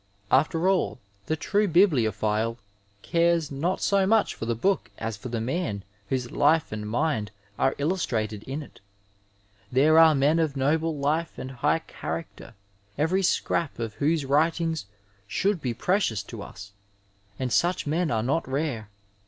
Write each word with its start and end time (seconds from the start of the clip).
After 0.31 0.67
all, 0.67 0.97
the 1.27 1.35
true 1.35 1.67
bibliophile 1.67 2.57
cares 3.03 3.51
not 3.51 3.81
so 3.81 4.07
much 4.07 4.33
for 4.33 4.47
tiie 4.47 4.59
book 4.59 4.89
as 4.97 5.15
for 5.15 5.29
the 5.29 5.39
man 5.39 5.83
whose 6.09 6.31
life 6.31 6.71
and 6.71 6.89
mind 6.89 7.29
are 7.59 7.75
illustrated 7.77 8.41
in 8.45 8.63
it. 8.63 8.79
There 9.71 9.99
are 9.99 10.15
men 10.15 10.39
of 10.39 10.57
noble 10.57 10.95
Ufe 10.95 11.37
and 11.37 11.51
high 11.51 11.83
character, 11.85 12.55
every 12.97 13.21
scrap 13.21 13.77
of 13.77 13.93
whose 13.93 14.25
writings 14.25 14.87
should 15.27 15.61
be 15.61 15.75
precious 15.75 16.23
to 16.23 16.41
us, 16.41 16.71
and 17.37 17.53
such 17.53 17.85
men 17.85 18.09
are 18.09 18.23
not 18.23 18.47
rare. 18.49 18.89